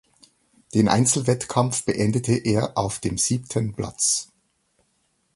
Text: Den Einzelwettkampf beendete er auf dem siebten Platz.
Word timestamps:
Den 0.73 0.87
Einzelwettkampf 0.89 1.85
beendete 1.85 2.31
er 2.31 2.75
auf 2.75 2.97
dem 2.97 3.19
siebten 3.19 3.75
Platz. 3.75 4.31